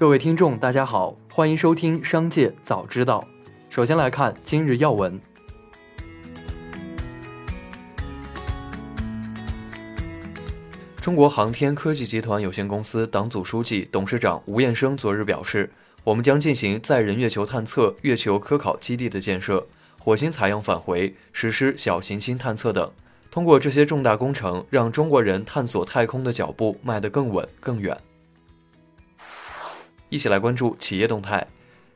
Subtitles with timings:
[0.00, 3.22] 各位听众，大家好，欢迎收听《商界早知道》。
[3.68, 5.20] 首先来看今日要闻。
[11.02, 15.70] 中国航天科技集团有限公司党组书记、董事长吴彦生昨日表示，
[16.02, 19.66] 我们将进行载人月球探测、月球科考基地的建设、
[19.98, 22.90] 火星采样返回、实施小行星探测等。
[23.30, 27.94] 通过这些重大工程，让中国人探索太空的脚步迈得更稳、更远。
[30.10, 31.46] 一起来关注企业动态。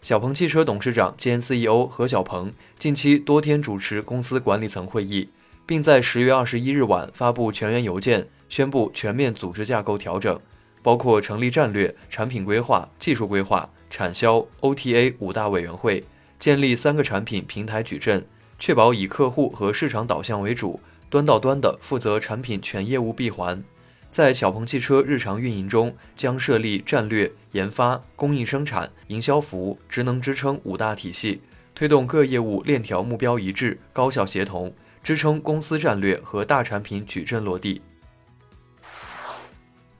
[0.00, 5.28] 小鹏汽车董事长兼 CEO 何小鹏近期多天主持公司管理层会议，
[5.64, 10.38] 并在十月二十一日晚发布全员邮件，宣布全面组织架构调整，
[10.82, 16.04] 包括成立战略、产品规划、技术规划、产销、OTA 五大委员会，
[16.38, 18.26] 建立三个产品平台矩阵，
[18.58, 20.78] 确保以客户和市场导向为主，
[21.08, 23.64] 端到端的负责产品全业务闭环。
[24.14, 31.40] 在小鹏汽车日常运营中，将设立战略、研发、供应、生产、营销、服务、职能支撑五大体系，
[31.74, 37.82] 推动各业务链条目标一致、高效协同，支撑公司战略和大产品矩阵落地。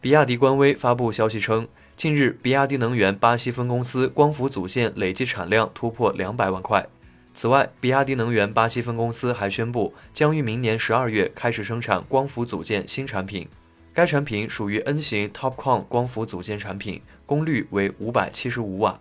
[0.01, 6.87] 比亚迪官微发布消息称，近日比亚迪能源巴西分公司光伏组件累计产量突破两百万块。
[7.35, 13.49] 此外，比亚迪能源巴西分公司还宣布，将于明年十二月开始生产光伏组件新产品。
[13.95, 18.99] 该产品属于 N 型 TOPCon 光伏组件产品，功率为五百七十五瓦。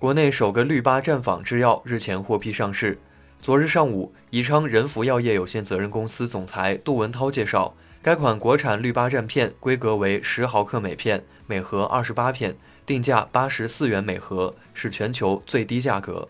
[0.00, 2.98] 国内首个氯巴战仿制药日前获批上市。
[3.40, 16.28] 昨日上午，宜昌仁福药业有限责任公司总裁杜文涛介绍，该款国产氯巴战片规格为十毫克每片，每盒二十八片，定价八十四元每盒，是全球最低价格。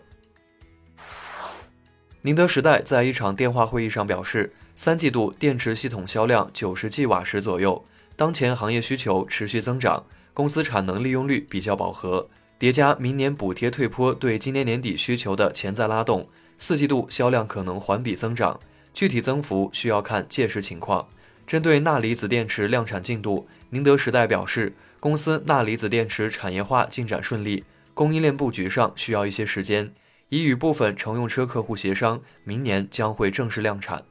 [2.21, 7.85] 宁德时代在一场电话会议上表示，三季度电池系统销量九十 G 瓦时左右，
[8.15, 16.27] 当前行业需求持续增长，公司产能利用率比较饱和，叠加明年补贴退坡对今年年底需求的潜在拉动，
[16.57, 18.59] 四季度销量可能环比增长，
[18.95, 21.07] 具体增幅需要看届时情况。
[21.45, 29.93] 针对钠离子电池量产进度，宁德时代表示，公司钠离子电池产业化进展顺利，供应链布局上需要一些时间。
[30.29, 34.03] 已与部分乘用车客户协商，明年将会正式量产。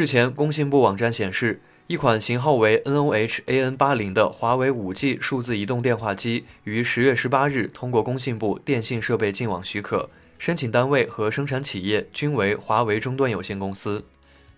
[0.00, 10.08] 日前，工信部网站显示，一款型号为 NOH-AN80 的华为 5G 数字移动电话机于十月十八日通过工信部电信设备进网许可，
[10.38, 14.06] 申请单位和生产企业均为华为终端有限公司。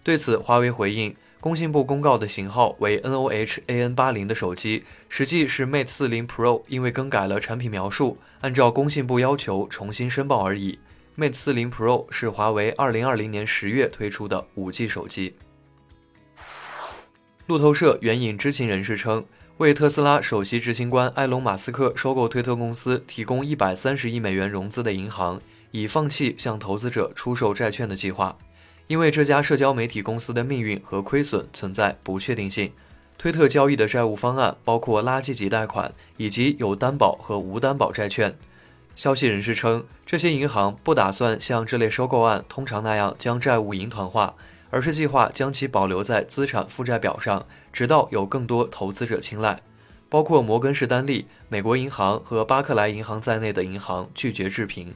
[0.05, 1.13] 对此，华为回应。
[1.41, 10.79] 工信部公告的型号为 NOH-AN80 的手机，实际是 Mate 40 Pro，因为更改了产品描述，按照工信部要求重新申报而已。
[11.15, 15.35] Mate 40 Pro 是华为2020年十月推出的 5G 手机。
[17.47, 19.27] 路透社援引知情人士称，
[19.59, 25.43] 为特斯拉首席执行官埃隆·马斯克收购推特公司提供130亿美元融资的银行，
[25.73, 28.39] 已放弃向投资者出售债券的计划。
[28.87, 32.73] 因为这家社交媒体公司的命运和亏损存在不确定性，
[33.19, 38.35] 推特交易的债务方案包括垃圾级贷款以及有担保和无担保债券。
[39.03, 44.37] 消息人士称，这些银行不打算像这类收购案通常那样将债务银团化，
[44.71, 49.61] 而是计划将其保留在资产负债表上，直到有更多投资者青睐。
[50.09, 54.95] 包括摩根士丹利、美国银行和巴克莱银行在内的银行拒绝置评。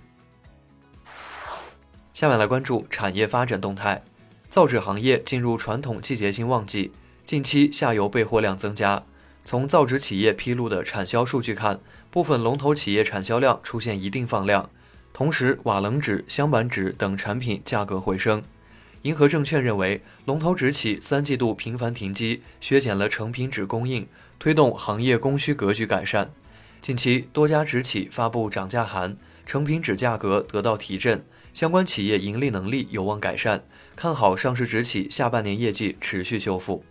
[2.12, 4.04] 下面来关注产业发展动态。
[4.48, 6.92] 造纸行业进入传统季节性旺季，
[7.24, 9.02] 近期下游备货量增加。
[9.46, 11.78] 从造纸企业披露的产销数据看，
[12.10, 14.68] 部分龙头企业产销量出现一定放量，
[15.12, 18.42] 同时瓦楞纸、镶板纸等产品价格回升。
[19.02, 24.08] 银河证券认为，龙头纸企三季度频繁停机，削减了成品纸供应，
[24.40, 26.32] 推动行业供需格局改善。
[26.80, 31.24] 近期多家纸企发布涨价函，成品纸价格得到提振。
[31.54, 33.64] 相关企业盈利能力有望改善，
[33.94, 36.84] 看好上市纸企下半年业绩持续修复。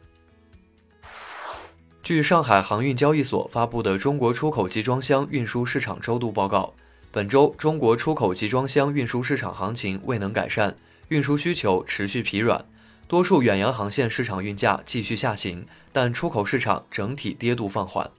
[2.05, 6.75] 据上海航运交易所发布的《中国出口集装箱运输市场周度报告》，
[7.11, 10.75] 本周中国出口集装箱运输市场行情未能改善，
[11.07, 12.63] 运输需求持续疲软，
[13.07, 18.11] 多数远洋航线市场运价继续下行，但出口市场整体跌度放缓。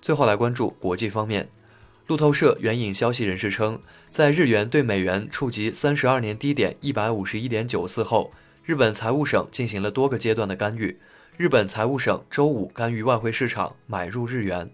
[0.00, 1.50] 最后来关注国际方面。
[2.06, 3.78] 路透社援引消息人士称，
[4.08, 8.32] 在日元对美元触及三十二年低点一百五十一点九四后，
[8.64, 10.98] 日本财务省进行了多个阶段的干预。
[11.36, 14.70] 日本财务省周五干预外汇市场买入日元。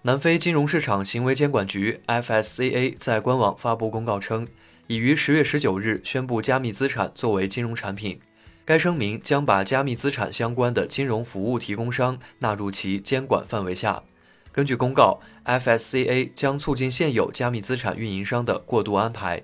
[0.00, 4.48] 南非金融市场行为监管局 （FSCA） 在官网发布公告称，
[4.86, 8.18] 已于十月十九日宣布加密资产作为金融产品。
[8.64, 14.02] 该声明将把加密资产相关的金融服务提供商纳入其监管范围下。
[14.50, 19.42] 根据公告，FSCA 将促进现有加密资产运营商的过渡安排。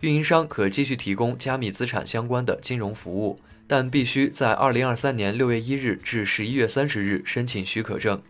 [0.00, 8.20] 运营商可继续提供加密资产相关的金融服务，但必须在2023年6月1日至11月30日申请许可证。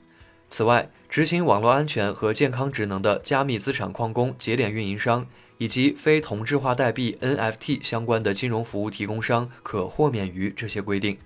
[0.48, 5.26] 此外，执行网络安全和健康职能的加密资产矿工节点运营商
[5.58, 11.16] 以及非同质化代币 NFT 相关的金融服务提供商可豁免于这些规定。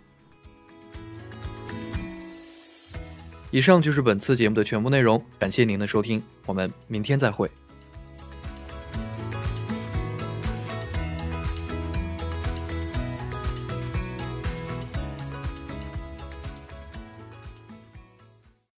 [3.51, 7.51] 以上就是本次节目的全部内容，感谢您的收听，我们明天再会。